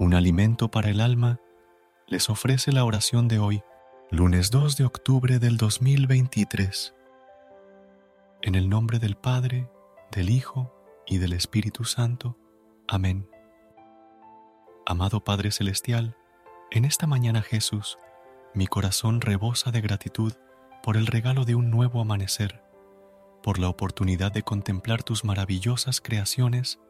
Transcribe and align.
Un 0.00 0.14
alimento 0.14 0.70
para 0.70 0.88
el 0.88 0.98
alma, 0.98 1.40
les 2.06 2.30
ofrece 2.30 2.72
la 2.72 2.86
oración 2.86 3.28
de 3.28 3.38
hoy, 3.38 3.62
lunes 4.10 4.50
2 4.50 4.78
de 4.78 4.86
octubre 4.86 5.38
del 5.38 5.58
2023. 5.58 6.94
En 8.40 8.54
el 8.54 8.70
nombre 8.70 8.98
del 8.98 9.14
Padre, 9.14 9.68
del 10.10 10.30
Hijo 10.30 10.74
y 11.06 11.18
del 11.18 11.34
Espíritu 11.34 11.84
Santo. 11.84 12.38
Amén. 12.88 13.28
Amado 14.86 15.22
Padre 15.22 15.50
Celestial, 15.50 16.16
en 16.70 16.86
esta 16.86 17.06
mañana 17.06 17.42
Jesús, 17.42 17.98
mi 18.54 18.66
corazón 18.66 19.20
rebosa 19.20 19.70
de 19.70 19.82
gratitud 19.82 20.32
por 20.82 20.96
el 20.96 21.08
regalo 21.08 21.44
de 21.44 21.56
un 21.56 21.70
nuevo 21.70 22.00
amanecer, 22.00 22.64
por 23.42 23.58
la 23.58 23.68
oportunidad 23.68 24.32
de 24.32 24.44
contemplar 24.44 25.02
tus 25.02 25.26
maravillosas 25.26 26.00
creaciones 26.00 26.80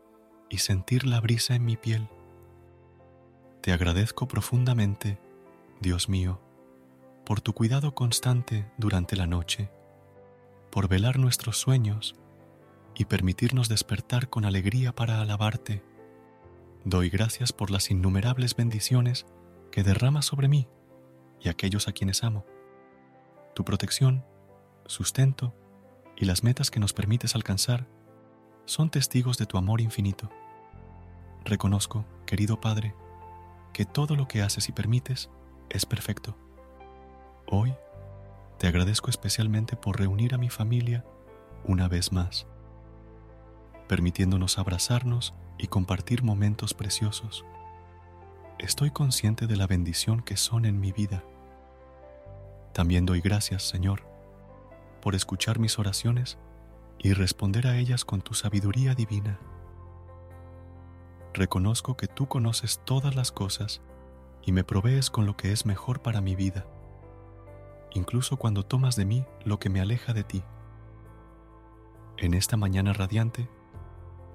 y 0.49 0.59
sentir 0.59 1.09
la 1.09 1.19
brisa 1.19 1.56
en 1.56 1.65
mi 1.65 1.77
piel 1.77 2.09
te 3.61 3.72
agradezco 3.72 4.27
profundamente, 4.27 5.19
Dios 5.80 6.08
mío, 6.08 6.41
por 7.27 7.41
tu 7.41 7.53
cuidado 7.53 7.94
constante 7.94 8.70
durante 8.78 9.16
la 9.16 9.27
noche, 9.27 9.70
por 10.70 10.89
velar 10.89 11.19
nuestros 11.19 11.58
sueños 11.58 12.14
y 12.94 13.05
permitirnos 13.05 13.69
despertar 13.69 14.31
con 14.31 14.44
alegría 14.47 14.94
para 14.94 15.20
alabarte. 15.20 15.83
Doy 16.84 17.11
gracias 17.11 17.53
por 17.53 17.70
las 17.70 17.91
innumerables 17.91 18.56
bendiciones 18.56 19.27
que 19.70 19.83
derramas 19.83 20.25
sobre 20.25 20.48
mí 20.48 20.66
y 21.38 21.50
aquellos 21.50 21.86
a 21.86 21.92
quienes 21.92 22.25
amo. 22.25 22.47
Tu 23.55 23.64
protección, 23.64 24.25
sustento 24.86 25.55
y 26.16 26.25
las 26.25 26.42
metas 26.42 26.70
que 26.70 26.81
nos 26.81 26.94
permites 26.94 27.34
alcanzar 27.34 27.86
son 28.64 28.91
testigos 28.91 29.36
de 29.36 29.47
tu 29.47 29.58
amor 29.58 29.83
infinito. 29.83 30.31
Reconozco, 31.44 32.06
querido 32.27 32.61
Padre, 32.61 32.94
que 33.73 33.85
todo 33.85 34.17
lo 34.17 34.29
que 34.29 34.43
haces 34.43 34.69
y 34.69 34.73
permites 34.73 35.31
es 35.69 35.87
perfecto. 35.87 36.37
Hoy 37.47 37.75
te 38.59 38.67
agradezco 38.67 39.11
especialmente 39.11 39.77
por 39.77 39.99
reunir 39.99 40.34
a 40.34 40.39
mi 40.39 40.50
familia 40.50 41.05
una 41.65 41.89
vez 41.89 42.12
más, 42.12 42.47
permitiéndonos 43.89 44.59
abrazarnos 44.59 45.34
y 45.59 45.69
compartir 45.69 46.22
momentos 46.22 46.75
preciosos. 46.75 47.44
Estoy 48.59 48.91
consciente 48.91 49.47
de 49.47 49.56
la 49.56 49.67
bendición 49.67 50.23
que 50.23 50.37
son 50.37 50.65
en 50.65 50.81
mi 50.81 50.93
vida. 50.93 51.25
También 52.73 53.06
doy 53.06 53.21
gracias, 53.21 53.62
Señor, 53.69 54.03
por 55.00 55.15
escuchar 55.15 55.59
mis 55.59 55.78
oraciones 55.78 56.39
y 56.99 57.15
responder 57.15 57.67
a 57.67 57.78
ellas 57.78 58.05
con 58.05 58.21
tu 58.21 58.34
sabiduría 58.34 58.94
divina 58.94 59.39
reconozco 61.33 61.97
que 61.97 62.07
tú 62.07 62.27
conoces 62.29 62.81
todas 62.85 63.15
las 63.15 63.33
cosas 63.33 63.81
y 64.43 64.53
me 64.53 64.65
provees 64.65 65.11
con 65.11 65.27
lo 65.27 65.37
que 65.37 65.53
es 65.53 65.67
mejor 65.67 66.03
para 66.03 66.21
mi 66.21 66.35
vida, 66.35 66.67
incluso 67.93 68.37
cuando 68.37 68.65
tomas 68.65 68.97
de 68.97 69.05
mí 69.05 69.25
lo 69.45 69.59
que 69.59 69.69
me 69.69 69.81
aleja 69.81 70.13
de 70.13 70.25
ti. 70.25 70.43
En 72.17 72.35
esta 72.35 72.57
mañana 72.57 72.93
radiante, 72.93 73.49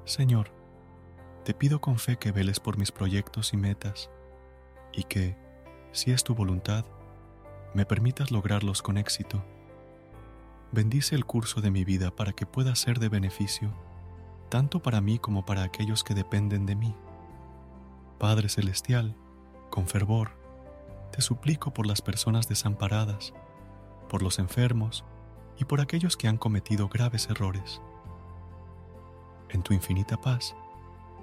Señor, 0.05 0.51
te 1.43 1.53
pido 1.53 1.81
con 1.81 1.99
fe 1.99 2.17
que 2.17 2.31
veles 2.31 2.59
por 2.59 2.77
mis 2.77 2.91
proyectos 2.91 3.53
y 3.53 3.57
metas 3.57 4.09
y 4.93 5.03
que, 5.03 5.37
si 5.91 6.11
es 6.11 6.23
tu 6.23 6.33
voluntad, 6.33 6.85
me 7.73 7.85
permitas 7.85 8.31
lograrlos 8.31 8.81
con 8.81 8.97
éxito. 8.97 9.43
Bendice 10.71 11.15
el 11.15 11.25
curso 11.25 11.61
de 11.61 11.71
mi 11.71 11.83
vida 11.83 12.15
para 12.15 12.31
que 12.33 12.45
pueda 12.45 12.73
ser 12.75 12.99
de 12.99 13.09
beneficio 13.09 13.73
tanto 14.49 14.81
para 14.81 15.01
mí 15.01 15.19
como 15.19 15.45
para 15.45 15.63
aquellos 15.63 16.03
que 16.03 16.13
dependen 16.13 16.65
de 16.65 16.75
mí. 16.75 16.95
Padre 18.19 18.49
Celestial, 18.49 19.15
con 19.69 19.87
fervor, 19.87 20.31
te 21.11 21.21
suplico 21.21 21.73
por 21.73 21.85
las 21.85 22.01
personas 22.01 22.47
desamparadas, 22.47 23.33
por 24.09 24.21
los 24.21 24.39
enfermos 24.39 25.05
y 25.57 25.65
por 25.65 25.81
aquellos 25.81 26.17
que 26.17 26.27
han 26.27 26.37
cometido 26.37 26.87
graves 26.89 27.29
errores. 27.29 27.81
En 29.49 29.63
tu 29.63 29.73
infinita 29.73 30.19
paz, 30.19 30.55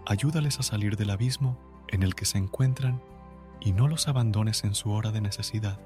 ayúdales 0.07 0.59
a 0.59 0.63
salir 0.63 0.97
del 0.97 1.11
abismo 1.11 1.59
en 1.89 2.03
el 2.03 2.15
que 2.15 2.25
se 2.25 2.39
encuentran 2.39 3.03
y 3.61 3.73
no 3.73 3.89
los 3.89 4.09
abandones 4.09 4.65
en 4.65 4.75
su 4.75 4.91
hora 4.91 5.13
de 5.13 5.21
necesidad. 5.21 5.79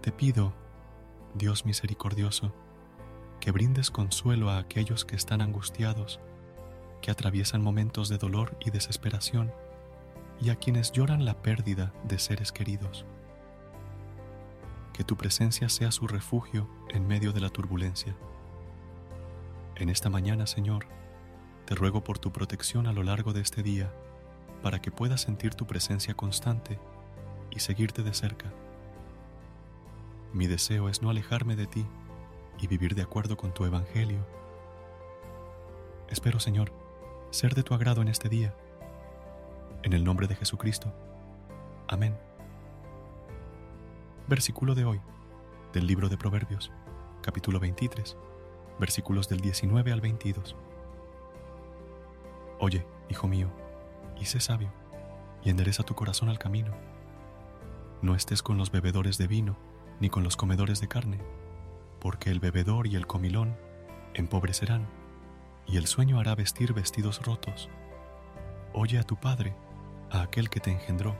Te 0.00 0.12
pido, 0.12 0.52
Dios 1.34 1.64
misericordioso, 1.64 2.52
que 3.46 3.52
brindes 3.52 3.92
consuelo 3.92 4.50
a 4.50 4.58
aquellos 4.58 5.04
que 5.04 5.14
están 5.14 5.40
angustiados, 5.40 6.18
que 7.00 7.12
atraviesan 7.12 7.62
momentos 7.62 8.08
de 8.08 8.18
dolor 8.18 8.56
y 8.58 8.70
desesperación, 8.70 9.52
y 10.40 10.50
a 10.50 10.56
quienes 10.56 10.90
lloran 10.90 11.24
la 11.24 11.40
pérdida 11.42 11.92
de 12.02 12.18
seres 12.18 12.50
queridos. 12.50 13.06
Que 14.92 15.04
tu 15.04 15.16
presencia 15.16 15.68
sea 15.68 15.92
su 15.92 16.08
refugio 16.08 16.68
en 16.88 17.06
medio 17.06 17.32
de 17.32 17.38
la 17.38 17.50
turbulencia. 17.50 18.16
En 19.76 19.90
esta 19.90 20.10
mañana, 20.10 20.48
Señor, 20.48 20.88
te 21.66 21.76
ruego 21.76 22.02
por 22.02 22.18
tu 22.18 22.32
protección 22.32 22.88
a 22.88 22.92
lo 22.92 23.04
largo 23.04 23.32
de 23.32 23.42
este 23.42 23.62
día, 23.62 23.92
para 24.60 24.82
que 24.82 24.90
pueda 24.90 25.18
sentir 25.18 25.54
tu 25.54 25.68
presencia 25.68 26.14
constante 26.14 26.80
y 27.52 27.60
seguirte 27.60 28.02
de 28.02 28.12
cerca. 28.12 28.52
Mi 30.32 30.48
deseo 30.48 30.88
es 30.88 31.00
no 31.00 31.10
alejarme 31.10 31.54
de 31.54 31.68
ti, 31.68 31.86
y 32.60 32.66
vivir 32.66 32.94
de 32.94 33.02
acuerdo 33.02 33.36
con 33.36 33.52
tu 33.52 33.64
Evangelio. 33.64 34.18
Espero, 36.08 36.40
Señor, 36.40 36.72
ser 37.30 37.54
de 37.54 37.62
tu 37.62 37.74
agrado 37.74 38.02
en 38.02 38.08
este 38.08 38.28
día. 38.28 38.54
En 39.82 39.92
el 39.92 40.04
nombre 40.04 40.26
de 40.26 40.36
Jesucristo. 40.36 40.92
Amén. 41.88 42.16
Versículo 44.28 44.74
de 44.74 44.84
hoy, 44.84 45.00
del 45.72 45.86
libro 45.86 46.08
de 46.08 46.16
Proverbios, 46.16 46.72
capítulo 47.22 47.60
23, 47.60 48.16
versículos 48.80 49.28
del 49.28 49.40
19 49.40 49.92
al 49.92 50.00
22. 50.00 50.56
Oye, 52.58 52.86
hijo 53.08 53.28
mío, 53.28 53.48
y 54.18 54.24
sé 54.24 54.40
sabio, 54.40 54.72
y 55.44 55.50
endereza 55.50 55.84
tu 55.84 55.94
corazón 55.94 56.28
al 56.28 56.38
camino. 56.38 56.72
No 58.02 58.14
estés 58.14 58.42
con 58.42 58.58
los 58.58 58.72
bebedores 58.72 59.18
de 59.18 59.26
vino, 59.26 59.56
ni 60.00 60.10
con 60.10 60.24
los 60.24 60.36
comedores 60.36 60.80
de 60.80 60.88
carne 60.88 61.20
porque 62.06 62.30
el 62.30 62.38
bebedor 62.38 62.86
y 62.86 62.94
el 62.94 63.08
comilón 63.08 63.56
empobrecerán, 64.14 64.86
y 65.66 65.76
el 65.76 65.88
sueño 65.88 66.20
hará 66.20 66.36
vestir 66.36 66.72
vestidos 66.72 67.20
rotos. 67.26 67.68
Oye 68.72 69.00
a 69.00 69.02
tu 69.02 69.16
padre, 69.16 69.56
a 70.12 70.22
aquel 70.22 70.48
que 70.48 70.60
te 70.60 70.70
engendró, 70.70 71.16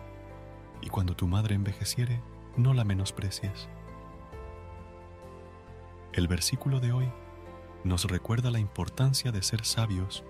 y 0.81 0.89
cuando 0.89 1.17
tu 1.17 1.27
madre 1.27 1.57
envejeciere, 1.57 2.23
no 2.57 2.73
la 2.73 2.85
menosprecies. 2.85 3.69
El 6.13 6.29
versículo 6.29 6.79
de 6.79 6.93
hoy 6.93 7.11
nos 7.83 8.05
recuerda 8.05 8.53
la 8.53 8.61
importancia 8.61 9.33
de 9.33 9.43
ser 9.43 9.65
sabios 9.65 10.23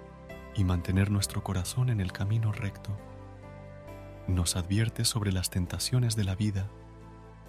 y 0.54 0.64
mantener 0.64 1.10
nuestro 1.10 1.44
corazón 1.44 1.90
en 1.90 2.00
el 2.00 2.12
camino 2.12 2.50
recto. 2.52 2.96
Nos 4.26 4.56
advierte 4.56 5.04
sobre 5.04 5.32
las 5.32 5.50
tentaciones 5.50 6.16
de 6.16 6.24
la 6.24 6.34
vida, 6.34 6.70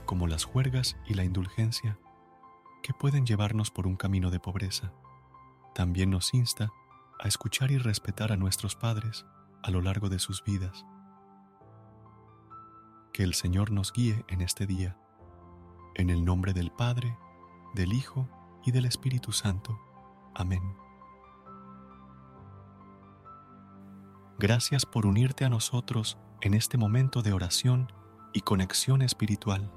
como 0.06 0.28
las 0.28 0.44
juergas 0.44 0.98
y 1.08 1.14
la 1.14 1.24
indulgencia, 1.24 1.98
que 2.88 2.94
pueden 2.94 3.26
llevarnos 3.26 3.70
por 3.70 3.86
un 3.86 3.98
camino 3.98 4.32
de 4.32 4.40
pobreza. 4.40 4.94
También 5.76 6.10
nos 6.10 6.34
insta 6.34 6.72
a 7.20 7.28
escuchar 7.28 7.70
y 7.70 7.78
respetar 7.78 8.32
a 8.32 8.38
nuestros 8.38 8.78
padres 8.78 9.26
a 9.62 9.72
lo 9.72 9.82
largo 9.82 10.08
de 10.08 10.20
sus 10.20 10.42
vidas. 10.42 10.86
Que 13.12 13.24
el 13.24 13.34
Señor 13.34 13.72
nos 13.72 13.92
guíe 13.92 14.24
en 14.30 14.40
este 14.40 14.66
día, 14.66 14.98
en 15.96 16.10
el 16.10 16.24
nombre 16.24 16.54
del 16.54 16.72
Padre, 16.72 17.18
del 17.76 17.92
Hijo 17.92 18.30
y 18.64 18.72
del 18.72 18.86
Espíritu 18.86 19.34
Santo. 19.34 19.78
Amén. 20.34 20.64
Gracias 24.40 24.86
por 24.86 25.06
unirte 25.06 25.44
a 25.44 25.50
nosotros 25.50 26.18
en 26.40 26.54
este 26.54 26.78
momento 26.78 27.22
de 27.22 27.34
oración 27.34 27.92
y 28.32 28.40
conexión 28.40 29.02
espiritual. 29.02 29.77